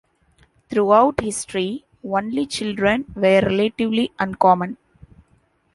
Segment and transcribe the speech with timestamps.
[0.67, 4.77] Throughout history, only children were relatively uncommon.